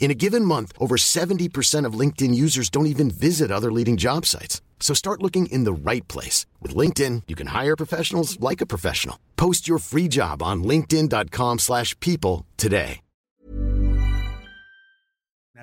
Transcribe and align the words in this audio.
In 0.00 0.10
a 0.10 0.14
given 0.14 0.42
month, 0.42 0.72
over 0.80 0.96
70% 0.96 1.84
of 1.84 1.98
LinkedIn 1.98 2.34
users 2.34 2.70
don't 2.70 2.86
even 2.86 3.10
visit 3.10 3.50
other 3.50 3.70
leading 3.70 3.98
job 3.98 4.24
sites. 4.24 4.62
So 4.80 4.94
start 4.94 5.22
looking 5.22 5.52
in 5.52 5.64
the 5.64 5.90
right 5.90 6.06
place. 6.08 6.46
With 6.62 6.74
LinkedIn, 6.74 7.24
you 7.28 7.36
can 7.36 7.48
hire 7.48 7.76
professionals 7.76 8.40
like 8.40 8.62
a 8.62 8.66
professional. 8.66 9.16
Post 9.36 9.68
your 9.68 9.78
free 9.78 10.08
job 10.08 10.42
on 10.42 10.64
linkedin.com 10.64 11.58
slash 11.58 11.94
people 12.00 12.46
today. 12.56 13.00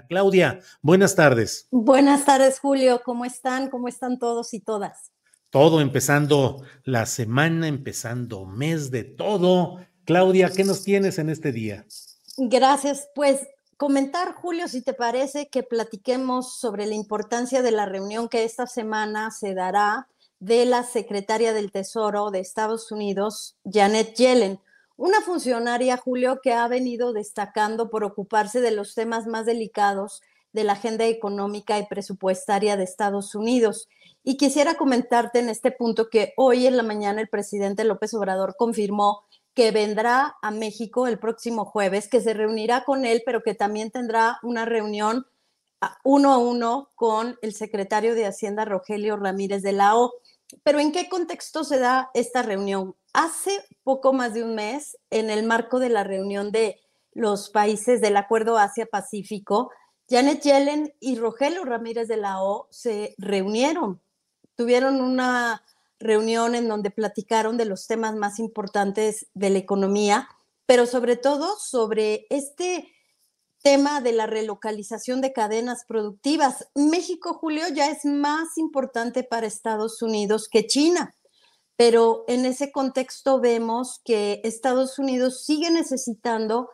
Claudia, 0.09 0.59
buenas 0.83 1.15
tardes. 1.15 1.67
Buenas 1.71 2.25
tardes, 2.25 2.59
Julio. 2.59 3.01
¿Cómo 3.03 3.25
están? 3.25 3.69
¿Cómo 3.69 3.87
están 3.87 4.19
todos 4.19 4.53
y 4.53 4.59
todas? 4.59 5.11
Todo 5.49 5.79
empezando 5.79 6.63
la 6.83 7.05
semana, 7.05 7.67
empezando 7.67 8.45
mes 8.45 8.91
de 8.91 9.03
todo. 9.03 9.79
Claudia, 10.05 10.49
¿qué 10.49 10.63
nos 10.63 10.83
tienes 10.83 11.17
en 11.17 11.29
este 11.29 11.51
día? 11.51 11.85
Gracias. 12.37 13.07
Pues 13.15 13.47
comentar, 13.77 14.33
Julio, 14.33 14.67
si 14.67 14.81
te 14.81 14.93
parece, 14.93 15.49
que 15.49 15.63
platiquemos 15.63 16.57
sobre 16.59 16.85
la 16.85 16.95
importancia 16.95 17.61
de 17.61 17.71
la 17.71 17.85
reunión 17.85 18.29
que 18.29 18.43
esta 18.43 18.67
semana 18.67 19.31
se 19.31 19.53
dará 19.53 20.07
de 20.39 20.65
la 20.65 20.83
secretaria 20.83 21.53
del 21.53 21.71
Tesoro 21.71 22.29
de 22.31 22.39
Estados 22.39 22.91
Unidos, 22.91 23.57
Janet 23.63 24.15
Yellen, 24.15 24.59
una 24.97 25.21
funcionaria, 25.21 25.97
Julio, 25.97 26.39
que 26.41 26.53
ha 26.53 26.67
venido 26.67 27.11
destacando 27.11 27.89
por 27.89 28.03
ocuparse 28.03 28.61
de 28.61 28.71
los 28.71 28.95
temas 28.95 29.27
más 29.27 29.45
delicados 29.45 30.21
de 30.53 30.63
la 30.63 30.73
agenda 30.73 31.05
económica 31.05 31.77
y 31.79 31.85
presupuestaria 31.85 32.77
de 32.77 32.85
Estados 32.85 33.35
Unidos. 33.35 33.89
Y 34.23 34.37
quisiera 34.37 34.75
comentarte 34.75 35.39
en 35.39 35.49
este 35.49 35.71
punto 35.71 36.09
que 36.09 36.33
hoy 36.37 36.65
en 36.65 36.77
la 36.77 36.83
mañana 36.83 37.19
el 37.19 37.27
presidente 37.27 37.83
López 37.83 38.13
Obrador 38.13 38.55
confirmó 38.57 39.25
que 39.55 39.71
vendrá 39.71 40.35
a 40.41 40.51
México 40.51 41.07
el 41.07 41.17
próximo 41.17 41.65
jueves, 41.65 42.07
que 42.09 42.21
se 42.21 42.33
reunirá 42.33 42.83
con 42.83 43.05
él, 43.05 43.23
pero 43.25 43.41
que 43.41 43.55
también 43.55 43.89
tendrá 43.89 44.37
una 44.43 44.65
reunión 44.65 45.25
uno 46.03 46.33
a 46.33 46.37
uno 46.37 46.89
con 46.95 47.37
el 47.41 47.53
secretario 47.53 48.15
de 48.15 48.25
Hacienda, 48.25 48.65
Rogelio 48.65 49.17
Ramírez 49.17 49.61
de 49.61 49.71
la 49.71 49.95
O. 49.95 50.13
Pero 50.63 50.79
¿en 50.79 50.91
qué 50.91 51.09
contexto 51.09 51.63
se 51.63 51.79
da 51.79 52.09
esta 52.13 52.41
reunión? 52.41 52.95
Hace 53.13 53.63
poco 53.83 54.13
más 54.13 54.33
de 54.33 54.43
un 54.43 54.55
mes, 54.55 54.97
en 55.09 55.29
el 55.29 55.43
marco 55.43 55.79
de 55.79 55.89
la 55.89 56.03
reunión 56.03 56.51
de 56.51 56.79
los 57.13 57.49
países 57.49 58.01
del 58.01 58.17
Acuerdo 58.17 58.57
Asia-Pacífico, 58.57 59.71
Janet 60.09 60.41
Yellen 60.41 60.93
y 60.99 61.15
Rogelio 61.15 61.63
Ramírez 61.63 62.07
de 62.07 62.17
la 62.17 62.43
O 62.43 62.67
se 62.69 63.15
reunieron, 63.17 64.01
tuvieron 64.55 65.01
una 65.01 65.63
reunión 65.99 66.55
en 66.55 66.67
donde 66.67 66.91
platicaron 66.91 67.57
de 67.57 67.65
los 67.65 67.87
temas 67.87 68.15
más 68.15 68.39
importantes 68.39 69.27
de 69.33 69.49
la 69.49 69.59
economía, 69.59 70.27
pero 70.65 70.85
sobre 70.85 71.15
todo 71.15 71.57
sobre 71.57 72.27
este 72.29 72.91
tema 73.61 73.99
de 74.01 74.11
la 74.11 74.27
relocalización 74.27 75.21
de 75.21 75.33
cadenas 75.33 75.85
productivas. 75.87 76.67
México, 76.75 77.33
Julio, 77.33 77.63
ya 77.73 77.89
es 77.89 78.05
más 78.05 78.57
importante 78.57 79.23
para 79.23 79.47
Estados 79.47 80.01
Unidos 80.01 80.47
que 80.49 80.67
China, 80.67 81.15
pero 81.75 82.25
en 82.27 82.45
ese 82.45 82.71
contexto 82.71 83.39
vemos 83.39 84.01
que 84.05 84.41
Estados 84.43 84.99
Unidos 84.99 85.43
sigue 85.45 85.71
necesitando, 85.71 86.69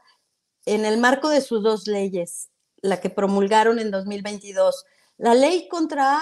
en 0.65 0.85
el 0.85 0.99
marco 0.99 1.29
de 1.29 1.41
sus 1.41 1.63
dos 1.63 1.87
leyes, 1.87 2.49
la 2.81 2.99
que 2.99 3.09
promulgaron 3.09 3.79
en 3.79 3.89
2022, 3.89 4.85
la 5.17 5.33
ley 5.33 5.67
contra 5.69 6.21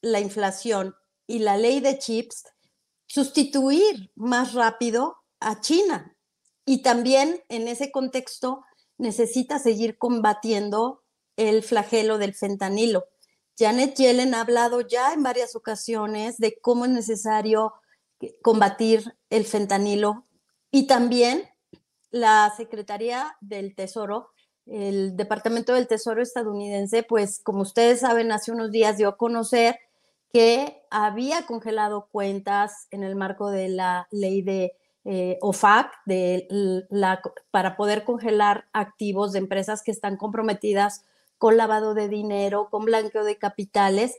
la 0.00 0.20
inflación 0.20 0.94
y 1.26 1.40
la 1.40 1.56
ley 1.56 1.80
de 1.80 1.98
chips 1.98 2.44
sustituir 3.06 4.10
más 4.14 4.54
rápido 4.54 5.16
a 5.40 5.60
China. 5.60 6.16
Y 6.66 6.82
también 6.82 7.42
en 7.48 7.68
ese 7.68 7.92
contexto 7.92 8.64
necesita 8.98 9.58
seguir 9.58 9.98
combatiendo 9.98 11.02
el 11.36 11.62
flagelo 11.62 12.18
del 12.18 12.34
fentanilo. 12.34 13.04
Janet 13.58 13.96
Yellen 13.96 14.34
ha 14.34 14.40
hablado 14.40 14.80
ya 14.80 15.12
en 15.12 15.22
varias 15.22 15.54
ocasiones 15.54 16.38
de 16.38 16.58
cómo 16.60 16.86
es 16.86 16.90
necesario 16.90 17.74
combatir 18.42 19.16
el 19.30 19.44
fentanilo 19.44 20.26
y 20.70 20.86
también 20.86 21.44
la 22.10 22.52
Secretaría 22.56 23.36
del 23.40 23.74
Tesoro, 23.74 24.30
el 24.66 25.16
Departamento 25.16 25.74
del 25.74 25.86
Tesoro 25.86 26.22
estadounidense, 26.22 27.02
pues 27.02 27.40
como 27.42 27.62
ustedes 27.62 28.00
saben, 28.00 28.32
hace 28.32 28.50
unos 28.50 28.70
días 28.70 28.96
dio 28.96 29.08
a 29.08 29.16
conocer 29.16 29.78
que 30.32 30.83
había 30.94 31.44
congelado 31.44 32.06
cuentas 32.06 32.86
en 32.92 33.02
el 33.02 33.16
marco 33.16 33.50
de 33.50 33.68
la 33.68 34.06
ley 34.12 34.42
de 34.42 34.76
eh, 35.04 35.38
OFAC 35.40 35.92
para 37.50 37.76
poder 37.76 38.04
congelar 38.04 38.68
activos 38.72 39.32
de 39.32 39.40
empresas 39.40 39.82
que 39.82 39.90
están 39.90 40.16
comprometidas 40.16 41.04
con 41.36 41.56
lavado 41.56 41.94
de 41.94 42.08
dinero, 42.08 42.68
con 42.70 42.84
blanqueo 42.84 43.24
de 43.24 43.38
capitales. 43.38 44.16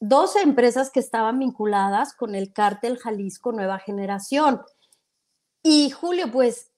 12 0.00 0.40
empresas 0.40 0.90
que 0.90 1.00
estaban 1.00 1.38
vinculadas 1.38 2.14
con 2.14 2.34
el 2.34 2.54
cártel 2.54 2.96
Jalisco 2.96 3.52
Nueva 3.52 3.78
Generación. 3.78 4.62
Y 5.62 5.90
Julio, 5.90 6.32
pues 6.32 6.70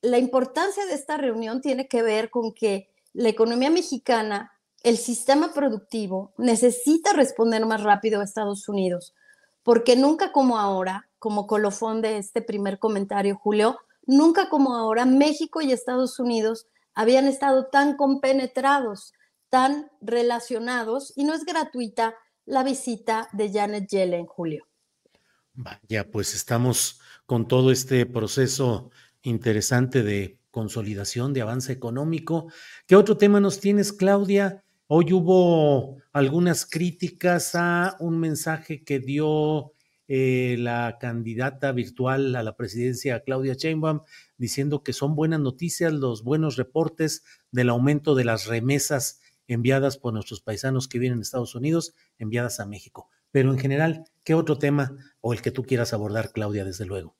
la 0.00 0.16
importancia 0.16 0.86
de 0.86 0.94
esta 0.94 1.18
reunión 1.18 1.60
tiene 1.60 1.88
que 1.88 2.02
ver 2.02 2.30
con 2.30 2.54
que 2.54 2.88
la 3.12 3.28
economía 3.28 3.70
mexicana 3.70 4.55
el 4.82 4.98
sistema 4.98 5.52
productivo 5.52 6.32
necesita 6.38 7.12
responder 7.12 7.66
más 7.66 7.82
rápido 7.82 8.20
a 8.20 8.24
Estados 8.24 8.68
Unidos, 8.68 9.14
porque 9.62 9.96
nunca 9.96 10.32
como 10.32 10.58
ahora, 10.58 11.08
como 11.18 11.46
colofón 11.46 12.02
de 12.02 12.18
este 12.18 12.42
primer 12.42 12.78
comentario, 12.78 13.36
Julio, 13.36 13.78
nunca 14.06 14.48
como 14.48 14.76
ahora 14.76 15.04
México 15.04 15.60
y 15.60 15.72
Estados 15.72 16.18
Unidos 16.18 16.66
habían 16.94 17.26
estado 17.26 17.66
tan 17.66 17.96
compenetrados, 17.96 19.12
tan 19.50 19.90
relacionados, 20.00 21.12
y 21.16 21.24
no 21.24 21.34
es 21.34 21.44
gratuita 21.44 22.14
la 22.44 22.62
visita 22.62 23.28
de 23.32 23.52
Janet 23.52 23.88
Yellen, 23.88 24.26
Julio. 24.26 24.66
Vaya, 25.52 26.08
pues 26.10 26.34
estamos 26.34 27.00
con 27.26 27.48
todo 27.48 27.70
este 27.72 28.06
proceso 28.06 28.90
interesante 29.22 30.02
de 30.02 30.38
consolidación, 30.50 31.32
de 31.32 31.42
avance 31.42 31.72
económico. 31.72 32.46
¿Qué 32.86 32.96
otro 32.96 33.16
tema 33.16 33.40
nos 33.40 33.60
tienes, 33.60 33.92
Claudia? 33.92 34.64
Hoy 34.88 35.12
hubo 35.12 35.96
algunas 36.12 36.64
críticas 36.64 37.56
a 37.56 37.96
un 37.98 38.20
mensaje 38.20 38.84
que 38.84 39.00
dio 39.00 39.72
eh, 40.06 40.54
la 40.60 40.98
candidata 41.00 41.72
virtual 41.72 42.36
a 42.36 42.44
la 42.44 42.56
presidencia, 42.56 43.24
Claudia 43.24 43.54
Sheinbaum, 43.54 44.02
diciendo 44.38 44.84
que 44.84 44.92
son 44.92 45.16
buenas 45.16 45.40
noticias 45.40 45.92
los 45.92 46.22
buenos 46.22 46.54
reportes 46.54 47.24
del 47.50 47.70
aumento 47.70 48.14
de 48.14 48.26
las 48.26 48.46
remesas 48.46 49.20
enviadas 49.48 49.98
por 49.98 50.12
nuestros 50.12 50.40
paisanos 50.40 50.86
que 50.86 51.00
vienen 51.00 51.18
a 51.18 51.22
Estados 51.22 51.56
Unidos, 51.56 51.92
enviadas 52.18 52.60
a 52.60 52.66
México. 52.66 53.10
Pero 53.32 53.50
en 53.50 53.58
general, 53.58 54.04
¿qué 54.22 54.34
otro 54.34 54.56
tema 54.56 54.96
o 55.20 55.32
el 55.32 55.42
que 55.42 55.50
tú 55.50 55.64
quieras 55.64 55.94
abordar, 55.94 56.30
Claudia, 56.30 56.64
desde 56.64 56.86
luego? 56.86 57.16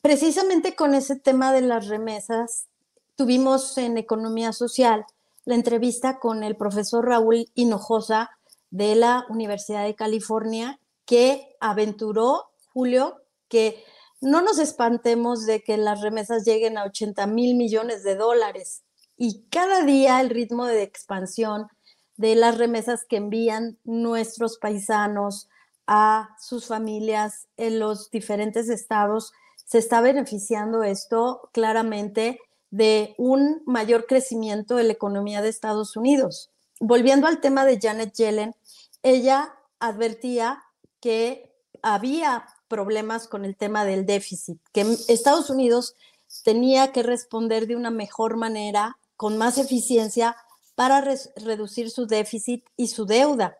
Precisamente 0.00 0.76
con 0.76 0.94
ese 0.94 1.16
tema 1.16 1.52
de 1.52 1.62
las 1.62 1.88
remesas, 1.88 2.68
tuvimos 3.16 3.76
en 3.78 3.98
Economía 3.98 4.52
Social 4.52 5.04
la 5.44 5.54
entrevista 5.54 6.18
con 6.18 6.42
el 6.42 6.56
profesor 6.56 7.06
Raúl 7.06 7.46
Hinojosa 7.54 8.30
de 8.70 8.94
la 8.94 9.26
Universidad 9.28 9.84
de 9.84 9.94
California, 9.94 10.80
que 11.04 11.56
aventuró, 11.60 12.50
Julio, 12.72 13.22
que 13.48 13.84
no 14.20 14.40
nos 14.40 14.58
espantemos 14.58 15.44
de 15.46 15.62
que 15.62 15.76
las 15.76 16.00
remesas 16.00 16.44
lleguen 16.44 16.78
a 16.78 16.84
80 16.84 17.26
mil 17.26 17.56
millones 17.56 18.02
de 18.02 18.16
dólares. 18.16 18.82
Y 19.16 19.44
cada 19.48 19.82
día 19.82 20.20
el 20.20 20.30
ritmo 20.30 20.66
de 20.66 20.82
expansión 20.82 21.68
de 22.16 22.34
las 22.34 22.58
remesas 22.58 23.04
que 23.08 23.16
envían 23.16 23.78
nuestros 23.84 24.58
paisanos 24.58 25.48
a 25.86 26.30
sus 26.40 26.66
familias 26.66 27.48
en 27.56 27.78
los 27.78 28.10
diferentes 28.10 28.68
estados, 28.68 29.32
se 29.66 29.78
está 29.78 30.00
beneficiando 30.00 30.82
esto 30.82 31.50
claramente 31.52 32.40
de 32.74 33.14
un 33.18 33.62
mayor 33.66 34.04
crecimiento 34.04 34.74
de 34.74 34.82
la 34.82 34.92
economía 34.92 35.40
de 35.42 35.48
Estados 35.48 35.96
Unidos. 35.96 36.50
Volviendo 36.80 37.28
al 37.28 37.40
tema 37.40 37.64
de 37.64 37.78
Janet 37.80 38.12
Yellen, 38.14 38.56
ella 39.04 39.54
advertía 39.78 40.60
que 40.98 41.54
había 41.82 42.48
problemas 42.66 43.28
con 43.28 43.44
el 43.44 43.54
tema 43.54 43.84
del 43.84 44.06
déficit, 44.06 44.58
que 44.72 44.80
Estados 45.06 45.50
Unidos 45.50 45.94
tenía 46.42 46.90
que 46.90 47.04
responder 47.04 47.68
de 47.68 47.76
una 47.76 47.92
mejor 47.92 48.36
manera, 48.36 48.98
con 49.16 49.38
más 49.38 49.56
eficiencia, 49.56 50.36
para 50.74 51.00
reducir 51.36 51.92
su 51.92 52.08
déficit 52.08 52.64
y 52.76 52.88
su 52.88 53.06
deuda. 53.06 53.56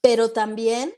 Pero 0.00 0.32
también 0.32 0.92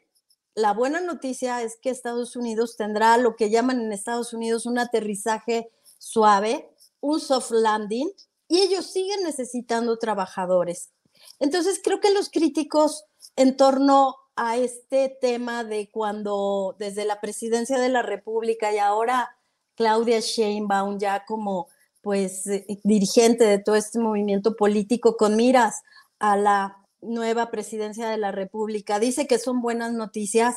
la 0.55 0.73
buena 0.73 1.03
noticia 1.03 1.61
es 1.61 1.77
que 1.77 1.91
Estados 1.91 2.37
Unidos 2.37 2.79
tendrá 2.79 3.19
lo 3.19 3.37
que 3.37 3.51
llaman 3.51 3.83
en 3.83 3.93
Estados 3.93 4.33
Unidos 4.33 4.65
un 4.65 4.79
aterrizaje 4.79 5.71
suave, 5.99 6.71
un 7.05 7.21
soft 7.21 7.51
landing, 7.51 8.11
y 8.49 8.61
ellos 8.61 8.87
siguen 8.87 9.23
necesitando 9.25 9.99
trabajadores. 9.99 10.91
Entonces, 11.39 11.81
creo 11.83 12.01
que 12.01 12.13
los 12.13 12.31
críticos 12.31 13.05
en 13.37 13.57
torno 13.57 14.17
a 14.37 14.57
este 14.57 15.17
tema 15.21 15.65
de 15.65 15.91
cuando 15.91 16.75
desde 16.79 17.05
la 17.05 17.21
presidencia 17.21 17.79
de 17.79 17.89
la 17.89 18.03
República 18.03 18.73
y 18.73 18.79
ahora 18.79 19.37
Claudia 19.77 20.21
Sheinbaum 20.21 20.99
ya 20.99 21.25
como 21.25 21.69
pues 22.01 22.47
eh, 22.47 22.67
dirigente 22.83 23.45
de 23.45 23.59
todo 23.59 23.77
este 23.77 23.99
movimiento 23.99 24.57
político 24.57 25.17
con 25.17 25.37
miras 25.37 25.83
a 26.19 26.37
la 26.37 26.79
nueva 27.01 27.51
presidencia 27.51 28.09
de 28.09 28.19
la 28.19 28.33
República, 28.33 28.99
dice 28.99 29.27
que 29.27 29.39
son 29.39 29.61
buenas 29.61 29.93
noticias. 29.93 30.57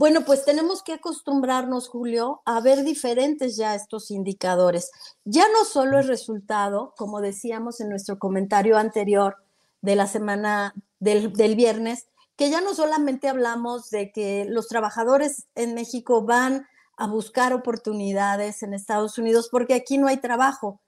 Bueno, 0.00 0.24
pues 0.24 0.46
tenemos 0.46 0.82
que 0.82 0.94
acostumbrarnos, 0.94 1.90
Julio, 1.90 2.40
a 2.46 2.62
ver 2.62 2.84
diferentes 2.84 3.58
ya 3.58 3.74
estos 3.74 4.10
indicadores. 4.10 4.90
Ya 5.26 5.44
no 5.52 5.66
solo 5.66 5.98
el 5.98 6.08
resultado, 6.08 6.94
como 6.96 7.20
decíamos 7.20 7.82
en 7.82 7.90
nuestro 7.90 8.18
comentario 8.18 8.78
anterior 8.78 9.36
de 9.82 9.96
la 9.96 10.06
semana 10.06 10.72
del, 11.00 11.34
del 11.34 11.54
viernes, 11.54 12.06
que 12.34 12.48
ya 12.48 12.62
no 12.62 12.74
solamente 12.74 13.28
hablamos 13.28 13.90
de 13.90 14.10
que 14.10 14.46
los 14.48 14.68
trabajadores 14.68 15.44
en 15.54 15.74
México 15.74 16.24
van 16.24 16.66
a 16.96 17.06
buscar 17.06 17.52
oportunidades 17.52 18.62
en 18.62 18.72
Estados 18.72 19.18
Unidos 19.18 19.50
porque 19.52 19.74
aquí 19.74 19.98
no 19.98 20.06
hay 20.06 20.16
trabajo. 20.16 20.80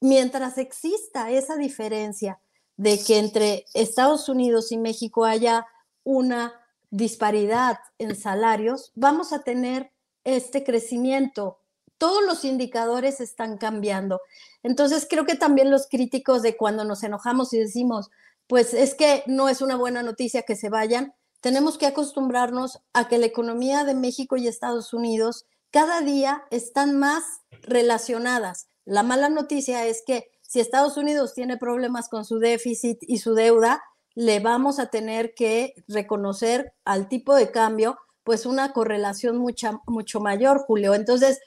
Mientras 0.00 0.58
exista 0.58 1.30
esa 1.30 1.54
diferencia 1.54 2.40
de 2.76 2.98
que 2.98 3.20
entre 3.20 3.64
Estados 3.74 4.28
Unidos 4.28 4.72
y 4.72 4.76
México 4.76 5.24
haya 5.24 5.68
una 6.02 6.52
disparidad 6.90 7.78
en 7.98 8.16
salarios, 8.16 8.92
vamos 8.94 9.32
a 9.32 9.42
tener 9.42 9.92
este 10.24 10.64
crecimiento. 10.64 11.58
Todos 11.98 12.24
los 12.24 12.44
indicadores 12.44 13.20
están 13.20 13.58
cambiando. 13.58 14.20
Entonces, 14.62 15.06
creo 15.08 15.24
que 15.24 15.36
también 15.36 15.70
los 15.70 15.86
críticos 15.88 16.42
de 16.42 16.56
cuando 16.56 16.84
nos 16.84 17.02
enojamos 17.02 17.52
y 17.52 17.58
decimos, 17.58 18.10
pues 18.46 18.74
es 18.74 18.94
que 18.94 19.22
no 19.26 19.48
es 19.48 19.62
una 19.62 19.76
buena 19.76 20.02
noticia 20.02 20.42
que 20.42 20.56
se 20.56 20.70
vayan. 20.70 21.14
Tenemos 21.40 21.78
que 21.78 21.86
acostumbrarnos 21.86 22.80
a 22.92 23.08
que 23.08 23.18
la 23.18 23.26
economía 23.26 23.84
de 23.84 23.94
México 23.94 24.36
y 24.36 24.48
Estados 24.48 24.92
Unidos 24.92 25.46
cada 25.70 26.00
día 26.00 26.42
están 26.50 26.98
más 26.98 27.22
relacionadas. 27.62 28.68
La 28.84 29.02
mala 29.02 29.28
noticia 29.28 29.86
es 29.86 30.02
que 30.04 30.30
si 30.42 30.58
Estados 30.58 30.96
Unidos 30.96 31.32
tiene 31.32 31.56
problemas 31.58 32.08
con 32.08 32.24
su 32.24 32.40
déficit 32.40 32.98
y 33.02 33.18
su 33.18 33.34
deuda, 33.34 33.82
le 34.14 34.40
vamos 34.40 34.78
a 34.78 34.86
tener 34.86 35.34
que 35.34 35.74
reconocer 35.88 36.72
al 36.84 37.08
tipo 37.08 37.34
de 37.34 37.50
cambio 37.50 37.98
pues 38.22 38.46
una 38.46 38.72
correlación 38.72 39.38
mucha, 39.38 39.80
mucho 39.86 40.20
mayor, 40.20 40.64
Julio. 40.66 40.94
Entonces, 40.94 41.40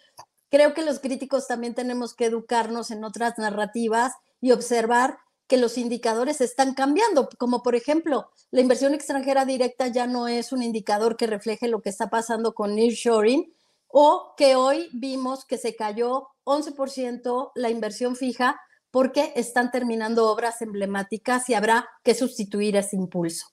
creo 0.49 0.73
que 0.73 0.83
los 0.83 0.99
críticos 0.99 1.47
también 1.47 1.75
tenemos 1.75 2.13
que 2.13 2.25
educarnos 2.25 2.91
en 2.91 3.03
otras 3.03 3.37
narrativas 3.37 4.13
y 4.41 4.51
observar 4.51 5.17
que 5.47 5.57
los 5.57 5.77
indicadores 5.77 6.41
están 6.41 6.73
cambiando, 6.73 7.29
como 7.37 7.63
por 7.63 7.75
ejemplo, 7.75 8.29
la 8.49 8.61
inversión 8.61 8.93
extranjera 8.93 9.45
directa 9.45 9.87
ya 9.87 10.07
no 10.07 10.27
es 10.27 10.51
un 10.51 10.63
indicador 10.63 11.15
que 11.15 11.27
refleje 11.27 11.67
lo 11.67 11.81
que 11.81 11.89
está 11.89 12.09
pasando 12.09 12.53
con 12.53 12.75
nearshoring, 12.75 13.53
o 13.87 14.33
que 14.35 14.55
hoy 14.55 14.89
vimos 14.93 15.45
que 15.45 15.57
se 15.59 15.75
cayó 15.75 16.27
11% 16.45 17.51
la 17.53 17.69
inversión 17.69 18.15
fija 18.15 18.59
porque 18.93 19.33
están 19.35 19.71
terminando 19.71 20.29
obras 20.29 20.61
emblemáticas 20.61 21.49
y 21.49 21.55
habrá 21.55 21.89
que 22.03 22.13
sustituir 22.13 22.75
ese 22.75 22.95
impulso. 22.95 23.47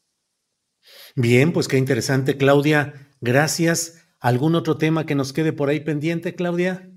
Bien, 1.17 1.55
pues 1.55 1.67
qué 1.67 1.79
interesante, 1.79 2.37
Claudia. 2.37 3.09
Gracias. 3.23 4.05
¿Algún 4.21 4.55
otro 4.55 4.77
tema 4.77 5.07
que 5.07 5.15
nos 5.15 5.33
quede 5.33 5.55
por 5.55 5.71
ahí 5.71 5.81
pendiente, 5.81 6.35
Claudia? 6.35 6.91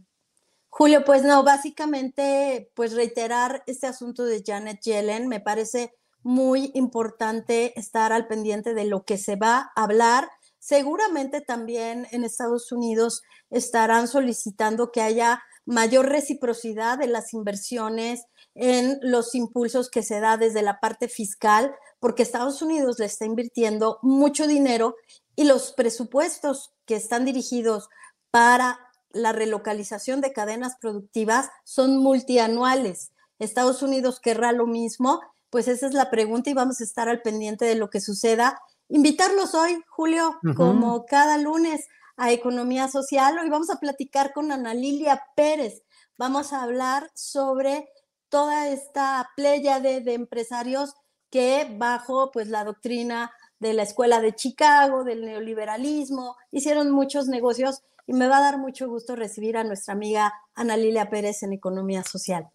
Julio, 0.68 1.06
pues 1.06 1.24
no, 1.24 1.42
básicamente, 1.46 2.70
pues 2.76 2.94
reiterar 2.94 3.64
este 3.66 3.88
asunto 3.88 4.26
de 4.26 4.44
Janet 4.46 4.82
Yellen, 4.82 5.30
me 5.30 5.40
parece 5.40 5.94
muy 6.22 6.70
importante 6.74 7.80
estar 7.80 8.12
al 8.12 8.28
pendiente 8.28 8.74
de 8.74 8.84
lo 8.84 9.06
que 9.06 9.18
se 9.18 9.38
va 9.38 9.72
a 9.74 9.84
hablar. 9.84 10.30
Seguramente 10.60 11.40
también 11.40 12.08
en 12.12 12.26
Estados 12.26 12.74
Unidos 12.74 13.22
estarán 13.50 14.10
solicitando 14.10 14.92
que 14.92 15.00
haya 15.00 15.42
mayor 15.66 16.10
reciprocidad 16.10 16.98
de 16.98 17.08
las 17.08 17.34
inversiones 17.34 18.26
en 18.56 19.00
los 19.02 19.34
impulsos 19.36 19.90
que 19.90 20.04
se 20.04 20.20
da 20.20 20.38
desde 20.38 20.62
la 20.62 20.80
parte 20.80 21.08
fiscal, 21.08 21.74
porque 22.00 22.24
Estados 22.24 22.62
Unidos 22.62 23.00
le 23.00 23.06
está 23.06 23.26
invirtiendo 23.26 24.00
mucho 24.02 24.48
dinero 24.48 24.96
y 25.36 25.46
los 25.46 25.72
presupuestos 25.74 26.74
que 26.86 26.96
están 26.96 27.26
dirigidos 27.26 27.90
para 28.32 28.80
la 29.12 29.32
relocalización 29.32 30.22
de 30.22 30.34
cadenas 30.34 30.76
productivas 30.82 31.50
son 31.64 31.98
multianuales. 31.98 33.12
Estados 33.40 33.82
Unidos 33.82 34.20
querrá 34.20 34.52
lo 34.52 34.68
mismo, 34.68 35.22
pues 35.50 35.68
esa 35.68 35.88
es 35.88 35.94
la 35.94 36.10
pregunta 36.10 36.50
y 36.50 36.54
vamos 36.54 36.82
a 36.82 36.84
estar 36.84 37.10
al 37.10 37.22
pendiente 37.22 37.66
de 37.66 37.76
lo 37.76 37.90
que 37.90 38.02
suceda. 38.02 38.60
Invitarlos 38.90 39.54
hoy, 39.54 39.82
Julio, 39.88 40.40
como 40.56 41.06
cada 41.06 41.38
lunes, 41.38 41.86
a 42.18 42.32
Economía 42.32 42.88
Social. 42.88 43.38
Hoy 43.42 43.50
vamos 43.50 43.70
a 43.70 43.80
platicar 43.80 44.34
con 44.34 44.52
Ana 44.52 44.74
Lilia 44.74 45.22
Pérez. 45.36 45.84
Vamos 46.18 46.54
a 46.54 46.64
hablar 46.64 47.10
sobre 47.16 47.90
toda 48.30 48.70
esta 48.70 49.30
playa 49.36 49.80
de, 49.80 50.02
de 50.02 50.14
empresarios 50.14 50.94
que 51.30 51.68
bajo 51.78 52.32
pues 52.32 52.48
la 52.48 52.64
doctrina 52.64 53.32
de 53.60 53.74
la 53.74 53.84
escuela 53.84 54.22
de 54.22 54.34
Chicago, 54.34 55.04
del 55.04 55.26
neoliberalismo, 55.26 56.36
hicieron 56.52 56.92
muchos 56.92 57.28
negocios 57.28 57.82
y 58.06 58.14
me 58.14 58.28
va 58.28 58.38
a 58.38 58.42
dar 58.42 58.58
mucho 58.58 58.88
gusto 58.88 59.16
recibir 59.16 59.58
a 59.58 59.64
nuestra 59.64 59.94
amiga 59.94 60.34
Ana 60.54 60.78
Lilia 60.78 61.10
Pérez 61.10 61.42
en 61.44 61.54
Economía 61.54 62.04
Social. 62.04 62.50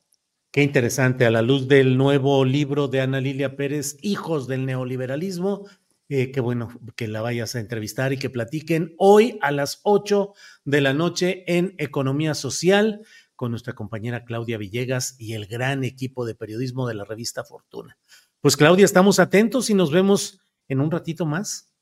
Qué 0.50 0.62
interesante, 0.62 1.26
a 1.26 1.30
la 1.30 1.42
luz 1.42 1.68
del 1.68 1.96
nuevo 1.96 2.44
libro 2.44 2.88
de 2.88 3.00
Ana 3.00 3.20
Lilia 3.20 3.56
Pérez, 3.56 3.96
Hijos 4.00 4.46
del 4.48 4.64
Neoliberalismo, 4.64 5.66
eh, 6.08 6.30
qué 6.32 6.40
bueno 6.40 6.68
que 6.96 7.06
la 7.06 7.20
vayas 7.20 7.54
a 7.54 7.60
entrevistar 7.60 8.12
y 8.12 8.18
que 8.18 8.30
platiquen 8.30 8.94
hoy 8.98 9.38
a 9.42 9.50
las 9.50 9.80
8 9.82 10.32
de 10.64 10.80
la 10.80 10.94
noche 10.94 11.44
en 11.46 11.74
Economía 11.78 12.34
Social 12.34 13.02
con 13.36 13.50
nuestra 13.50 13.74
compañera 13.74 14.24
Claudia 14.24 14.58
Villegas 14.58 15.16
y 15.18 15.34
el 15.34 15.46
gran 15.46 15.84
equipo 15.84 16.24
de 16.24 16.34
periodismo 16.34 16.88
de 16.88 16.94
la 16.94 17.04
revista 17.04 17.44
Fortuna. 17.44 17.98
Pues 18.40 18.56
Claudia, 18.56 18.84
estamos 18.84 19.18
atentos 19.18 19.70
y 19.70 19.74
nos 19.74 19.90
vemos 19.90 20.40
en 20.66 20.80
un 20.80 20.90
ratito 20.90 21.26
más. 21.26 21.72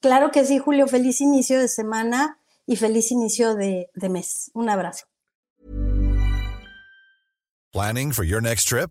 Claro 0.00 0.30
que 0.30 0.44
sí, 0.44 0.58
Julio. 0.58 0.86
Feliz 0.86 1.20
inicio 1.20 1.58
de 1.58 1.68
semana 1.68 2.38
y 2.66 2.76
feliz 2.76 3.10
inicio 3.10 3.54
de, 3.54 3.90
de 3.94 4.08
mes. 4.08 4.50
Un 4.54 4.68
abrazo. 4.68 5.06
Planning 7.72 8.12
for 8.12 8.24
your 8.24 8.42
next 8.42 8.68
trip? 8.68 8.90